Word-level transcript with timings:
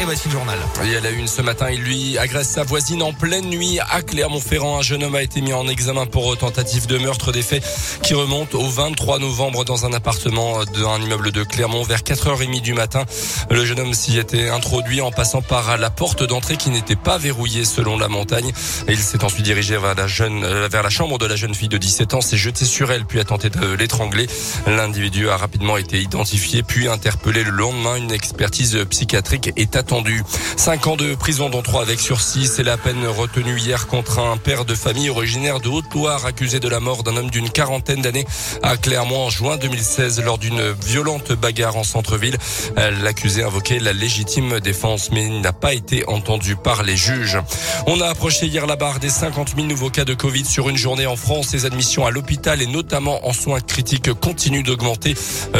Et 0.00 0.04
voici 0.04 0.28
le 0.28 0.32
journal. 0.32 0.58
Et 0.84 0.96
à 0.96 1.00
la 1.00 1.10
une 1.10 1.26
ce 1.26 1.40
matin, 1.40 1.70
il 1.70 1.80
lui 1.80 2.18
agresse 2.18 2.48
sa 2.48 2.64
voisine 2.64 3.02
en 3.02 3.12
pleine 3.12 3.46
nuit 3.46 3.78
à 3.80 4.02
Clermont-Ferrand. 4.02 4.78
Un 4.78 4.82
jeune 4.82 5.02
homme 5.02 5.14
a 5.14 5.22
été 5.22 5.40
mis 5.40 5.54
en 5.54 5.68
examen 5.68 6.04
pour 6.04 6.36
tentative 6.36 6.86
de 6.86 6.98
meurtre 6.98 7.32
des 7.32 7.42
faits 7.42 7.64
qui 8.02 8.12
remontent 8.14 8.58
au 8.58 8.68
23 8.68 9.18
novembre 9.20 9.64
dans 9.64 9.86
un 9.86 9.92
appartement 9.92 10.64
d'un 10.64 11.00
immeuble 11.00 11.32
de 11.32 11.44
Clermont 11.44 11.82
vers 11.82 12.00
4h30 12.00 12.60
du 12.60 12.74
matin. 12.74 13.04
Le 13.50 13.64
jeune 13.64 13.80
homme 13.80 13.94
s'y 13.94 14.18
était 14.18 14.48
introduit 14.48 15.00
en 15.00 15.10
passant 15.10 15.40
par 15.40 15.78
la 15.78 15.88
porte 15.88 16.24
d'entrée 16.24 16.56
qui 16.56 16.70
n'était 16.70 16.96
pas 16.96 17.16
verrouillée 17.16 17.64
selon 17.64 17.96
la 17.96 18.08
montagne. 18.08 18.52
Il 18.88 18.98
s'est 18.98 19.24
ensuite 19.24 19.44
dirigé 19.44 19.78
vers 19.78 19.94
la 19.94 20.06
jeune, 20.06 20.44
vers 20.66 20.82
la 20.82 20.90
chambre 20.90 21.18
de 21.18 21.26
la 21.26 21.36
jeune 21.36 21.54
fille 21.54 21.68
de 21.68 21.78
17 21.78 22.14
ans, 22.14 22.20
s'est 22.20 22.36
jeté 22.36 22.64
sur 22.64 22.92
elle 22.92 23.06
puis 23.06 23.20
a 23.20 23.24
tenté 23.24 23.48
de 23.48 23.72
l'étrangler. 23.72 24.26
L'individu 24.66 25.30
a 25.30 25.36
rapidement 25.36 25.76
été 25.76 26.00
identifié 26.00 26.62
puis 26.62 26.88
interpellé 26.88 27.44
le 27.44 27.50
lendemain. 27.50 27.96
Une 27.96 28.12
expertise 28.12 28.76
psychiatrique 28.90 29.52
est 29.56 29.75
attendu. 29.76 30.22
Cinq 30.56 30.86
ans 30.86 30.96
de 30.96 31.14
prison, 31.14 31.50
dont 31.50 31.62
trois 31.62 31.82
avec 31.82 32.00
sursis. 32.00 32.46
C'est 32.46 32.62
la 32.62 32.76
peine 32.76 33.06
retenue 33.06 33.58
hier 33.58 33.86
contre 33.86 34.18
un 34.18 34.36
père 34.36 34.64
de 34.64 34.74
famille 34.74 35.10
originaire 35.10 35.60
de 35.60 35.68
Haute-Loire 35.68 36.24
accusé 36.26 36.60
de 36.60 36.68
la 36.68 36.80
mort 36.80 37.02
d'un 37.02 37.16
homme 37.16 37.30
d'une 37.30 37.50
quarantaine 37.50 38.00
d'années 38.00 38.26
à 38.62 38.76
Clermont 38.76 39.26
en 39.26 39.30
juin 39.30 39.56
2016 39.56 40.22
lors 40.22 40.38
d'une 40.38 40.72
violente 40.84 41.32
bagarre 41.32 41.76
en 41.76 41.84
centre-ville. 41.84 42.36
L'accusé 42.76 43.42
invoquait 43.42 43.78
la 43.78 43.92
légitime 43.92 44.60
défense 44.60 45.10
mais 45.12 45.28
n'a 45.28 45.52
pas 45.52 45.74
été 45.74 46.08
entendu 46.08 46.56
par 46.56 46.82
les 46.82 46.96
juges. 46.96 47.38
On 47.86 48.00
a 48.00 48.08
approché 48.08 48.46
hier 48.46 48.66
la 48.66 48.76
barre 48.76 48.98
des 48.98 49.10
50 49.10 49.54
000 49.56 49.66
nouveaux 49.66 49.90
cas 49.90 50.04
de 50.04 50.14
Covid 50.14 50.44
sur 50.44 50.68
une 50.68 50.76
journée 50.76 51.06
en 51.06 51.16
France. 51.16 51.52
Les 51.52 51.66
admissions 51.66 52.06
à 52.06 52.10
l'hôpital 52.10 52.62
et 52.62 52.66
notamment 52.66 53.26
en 53.26 53.32
soins 53.32 53.60
critiques 53.60 54.12
continuent 54.14 54.64
d'augmenter. 54.64 55.14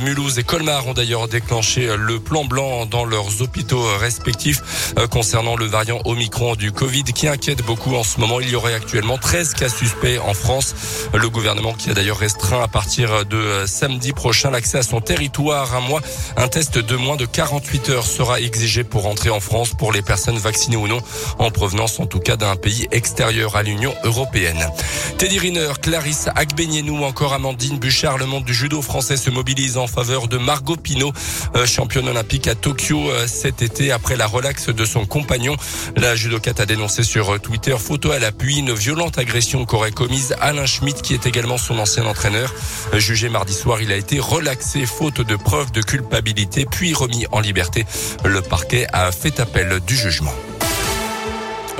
Mulhouse 0.00 0.38
et 0.38 0.42
Colmar 0.42 0.86
ont 0.88 0.94
d'ailleurs 0.94 1.28
déclenché 1.28 1.88
le 1.96 2.18
plan 2.18 2.44
blanc 2.44 2.86
dans 2.86 3.04
leurs 3.04 3.40
hôpitaux 3.42 3.84
respectifs 4.00 4.94
euh, 4.98 5.06
concernant 5.06 5.56
le 5.56 5.66
variant 5.66 6.00
Omicron 6.04 6.56
du 6.56 6.72
Covid 6.72 7.04
qui 7.04 7.28
inquiète 7.28 7.64
beaucoup 7.64 7.94
en 7.94 8.02
ce 8.02 8.18
moment. 8.18 8.40
Il 8.40 8.48
y 8.48 8.56
aurait 8.56 8.74
actuellement 8.74 9.18
13 9.18 9.54
cas 9.54 9.68
suspects 9.68 10.18
en 10.18 10.34
France. 10.34 10.74
Le 11.14 11.28
gouvernement 11.28 11.72
qui 11.72 11.90
a 11.90 11.94
d'ailleurs 11.94 12.18
restreint 12.18 12.62
à 12.62 12.68
partir 12.68 13.24
de 13.26 13.36
euh, 13.36 13.66
samedi 13.66 14.12
prochain 14.12 14.50
l'accès 14.50 14.78
à 14.78 14.82
son 14.82 15.00
territoire 15.00 15.74
un 15.74 15.80
mois. 15.80 16.00
Un 16.36 16.48
test 16.48 16.78
de 16.78 16.96
moins 16.96 17.16
de 17.16 17.26
48 17.26 17.90
heures 17.90 18.06
sera 18.06 18.40
exigé 18.40 18.82
pour 18.84 19.02
rentrer 19.02 19.30
en 19.30 19.40
France 19.40 19.74
pour 19.78 19.92
les 19.92 20.02
personnes 20.02 20.38
vaccinées 20.38 20.76
ou 20.76 20.88
non 20.88 21.00
en 21.38 21.50
provenance 21.50 22.00
en 22.00 22.06
tout 22.06 22.20
cas 22.20 22.36
d'un 22.36 22.56
pays 22.56 22.88
extérieur 22.90 23.56
à 23.56 23.62
l'Union 23.62 23.94
européenne. 24.04 24.66
Teddy 25.18 25.38
Riner, 25.38 25.72
Clarisse 25.80 26.28
Agbenienou, 26.34 27.04
encore 27.04 27.34
Amandine 27.34 27.78
Bouchard, 27.78 28.18
le 28.18 28.26
monde 28.26 28.44
du 28.44 28.54
judo 28.54 28.80
français 28.82 29.16
se 29.16 29.30
mobilise 29.30 29.76
en 29.76 29.86
faveur 29.86 30.28
de 30.28 30.38
Margot 30.38 30.76
Pino, 30.76 31.12
euh, 31.56 31.66
championne 31.66 32.08
olympique 32.08 32.48
à 32.48 32.54
Tokyo 32.54 33.10
cet 33.26 33.62
été 33.62 33.89
après 33.92 34.16
la 34.16 34.26
relaxe 34.26 34.68
de 34.68 34.84
son 34.84 35.06
compagnon. 35.06 35.56
La 35.96 36.16
judokate 36.16 36.60
a 36.60 36.66
dénoncé 36.66 37.02
sur 37.02 37.40
Twitter, 37.40 37.76
photo 37.78 38.10
à 38.10 38.18
l'appui, 38.18 38.58
une 38.58 38.72
violente 38.72 39.18
agression 39.18 39.64
qu'aurait 39.64 39.92
commise 39.92 40.34
Alain 40.40 40.66
Schmitt, 40.66 41.02
qui 41.02 41.14
est 41.14 41.26
également 41.26 41.58
son 41.58 41.78
ancien 41.78 42.06
entraîneur. 42.06 42.54
Jugé 42.94 43.28
mardi 43.28 43.54
soir, 43.54 43.80
il 43.82 43.92
a 43.92 43.96
été 43.96 44.18
relaxé 44.18 44.86
faute 44.86 45.20
de 45.20 45.36
preuves 45.36 45.72
de 45.72 45.82
culpabilité, 45.82 46.66
puis 46.70 46.94
remis 46.94 47.26
en 47.32 47.40
liberté. 47.40 47.86
Le 48.24 48.40
parquet 48.40 48.86
a 48.92 49.12
fait 49.12 49.40
appel 49.40 49.80
du 49.86 49.96
jugement. 49.96 50.34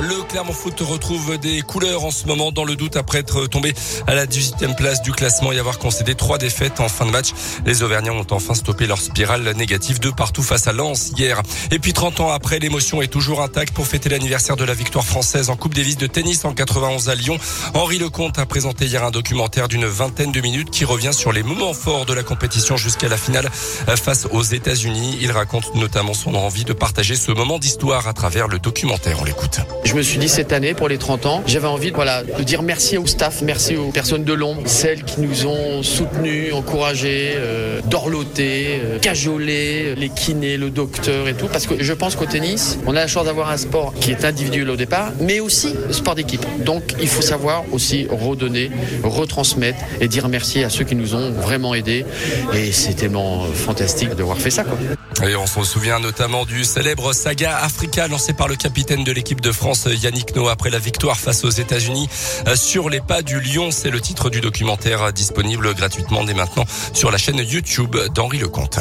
Le 0.00 0.22
Clermont 0.22 0.54
Foot 0.54 0.80
retrouve 0.80 1.36
des 1.36 1.60
couleurs 1.60 2.04
en 2.04 2.10
ce 2.10 2.26
moment 2.26 2.52
dans 2.52 2.64
le 2.64 2.74
doute 2.74 2.96
après 2.96 3.18
être 3.18 3.46
tombé 3.46 3.74
à 4.06 4.14
la 4.14 4.24
18e 4.24 4.74
place 4.74 5.02
du 5.02 5.12
classement 5.12 5.52
et 5.52 5.58
avoir 5.58 5.78
concédé 5.78 6.14
trois 6.14 6.38
défaites 6.38 6.80
en 6.80 6.88
fin 6.88 7.04
de 7.04 7.10
match. 7.10 7.28
Les 7.66 7.82
Auvergnats 7.82 8.14
ont 8.14 8.26
enfin 8.30 8.54
stoppé 8.54 8.86
leur 8.86 8.98
spirale 8.98 9.52
négative 9.56 10.00
de 10.00 10.10
partout 10.10 10.42
face 10.42 10.68
à 10.68 10.72
Lens 10.72 11.12
hier. 11.18 11.42
Et 11.70 11.78
puis 11.78 11.92
30 11.92 12.20
ans 12.20 12.30
après, 12.30 12.58
l'émotion 12.58 13.02
est 13.02 13.08
toujours 13.08 13.42
intacte 13.42 13.74
pour 13.74 13.86
fêter 13.86 14.08
l'anniversaire 14.08 14.56
de 14.56 14.64
la 14.64 14.72
victoire 14.72 15.04
française 15.04 15.50
en 15.50 15.56
Coupe 15.56 15.74
Davis 15.74 15.98
de 15.98 16.06
tennis 16.06 16.46
en 16.46 16.54
91 16.54 17.10
à 17.10 17.14
Lyon. 17.14 17.36
Henri 17.74 17.98
Lecomte 17.98 18.38
a 18.38 18.46
présenté 18.46 18.86
hier 18.86 19.04
un 19.04 19.10
documentaire 19.10 19.68
d'une 19.68 19.84
vingtaine 19.84 20.32
de 20.32 20.40
minutes 20.40 20.70
qui 20.70 20.86
revient 20.86 21.12
sur 21.12 21.30
les 21.30 21.42
moments 21.42 21.74
forts 21.74 22.06
de 22.06 22.14
la 22.14 22.22
compétition 22.22 22.78
jusqu'à 22.78 23.08
la 23.08 23.18
finale 23.18 23.50
face 23.50 24.26
aux 24.30 24.42
États-Unis. 24.42 25.18
Il 25.20 25.30
raconte 25.30 25.74
notamment 25.74 26.14
son 26.14 26.34
envie 26.34 26.64
de 26.64 26.72
partager 26.72 27.16
ce 27.16 27.32
moment 27.32 27.58
d'histoire 27.58 28.08
à 28.08 28.14
travers 28.14 28.48
le 28.48 28.58
documentaire. 28.58 29.18
On 29.20 29.24
l'écoute. 29.24 29.60
Je 29.90 29.96
me 29.96 30.02
suis 30.02 30.18
dit 30.18 30.28
cette 30.28 30.52
année, 30.52 30.72
pour 30.72 30.88
les 30.88 30.98
30 30.98 31.26
ans, 31.26 31.42
j'avais 31.48 31.66
envie 31.66 31.90
de 31.90 32.42
dire 32.44 32.62
merci 32.62 32.96
au 32.96 33.08
staff, 33.08 33.42
merci 33.42 33.76
aux 33.76 33.90
personnes 33.90 34.22
de 34.22 34.32
l'ombre, 34.32 34.62
celles 34.66 35.02
qui 35.02 35.20
nous 35.20 35.46
ont 35.46 35.82
soutenus, 35.82 36.54
encouragés, 36.54 37.32
euh, 37.34 37.80
dorlotés, 37.86 38.80
euh, 38.84 38.98
cajolés, 39.00 39.96
les 39.96 40.08
kinés, 40.08 40.58
le 40.58 40.70
docteur 40.70 41.26
et 41.26 41.34
tout. 41.34 41.48
Parce 41.48 41.66
que 41.66 41.82
je 41.82 41.92
pense 41.92 42.14
qu'au 42.14 42.26
tennis, 42.26 42.78
on 42.86 42.92
a 42.92 43.00
la 43.00 43.08
chance 43.08 43.24
d'avoir 43.24 43.50
un 43.50 43.56
sport 43.56 43.92
qui 44.00 44.12
est 44.12 44.24
individuel 44.24 44.70
au 44.70 44.76
départ, 44.76 45.10
mais 45.18 45.40
aussi 45.40 45.74
sport 45.90 46.14
d'équipe. 46.14 46.46
Donc 46.64 46.94
il 47.00 47.08
faut 47.08 47.20
savoir 47.20 47.64
aussi 47.72 48.06
redonner, 48.08 48.70
retransmettre 49.02 49.80
et 50.00 50.06
dire 50.06 50.28
merci 50.28 50.62
à 50.62 50.70
ceux 50.70 50.84
qui 50.84 50.94
nous 50.94 51.16
ont 51.16 51.32
vraiment 51.32 51.74
aidés. 51.74 52.06
Et 52.54 52.70
c'est 52.70 52.94
tellement 52.94 53.42
fantastique 53.42 54.10
d'avoir 54.10 54.38
fait 54.38 54.50
ça. 54.50 54.64
Et 55.26 55.34
on 55.34 55.46
se 55.46 55.64
souvient 55.64 55.98
notamment 55.98 56.44
du 56.44 56.62
célèbre 56.64 57.12
saga 57.12 57.56
Africa 57.56 58.06
lancé 58.06 58.32
par 58.32 58.46
le 58.46 58.54
capitaine 58.54 59.02
de 59.02 59.12
l'équipe 59.12 59.40
de 59.40 59.50
Yannick 59.86 60.34
Noah 60.34 60.52
après 60.52 60.70
la 60.70 60.78
victoire 60.78 61.18
face 61.18 61.44
aux 61.44 61.50
États-Unis 61.50 62.08
sur 62.54 62.88
les 62.88 63.00
pas 63.00 63.22
du 63.22 63.40
Lion. 63.40 63.70
C'est 63.70 63.90
le 63.90 64.00
titre 64.00 64.30
du 64.30 64.40
documentaire 64.40 65.12
disponible 65.12 65.74
gratuitement 65.74 66.24
dès 66.24 66.34
maintenant 66.34 66.64
sur 66.92 67.10
la 67.10 67.18
chaîne 67.18 67.38
YouTube 67.38 67.96
d'Henri 68.14 68.38
Lecomte. 68.38 68.78